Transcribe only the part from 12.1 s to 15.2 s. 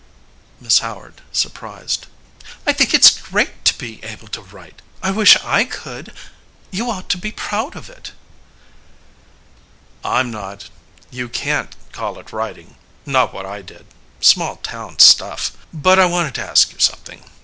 it writing not what I did small town